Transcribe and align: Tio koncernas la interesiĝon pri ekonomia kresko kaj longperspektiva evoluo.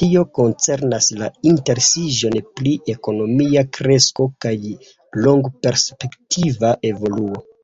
Tio 0.00 0.20
koncernas 0.38 1.08
la 1.22 1.30
interesiĝon 1.52 2.36
pri 2.60 2.76
ekonomia 2.94 3.66
kresko 3.80 4.28
kaj 4.46 4.54
longperspektiva 5.26 6.74
evoluo. 6.94 7.44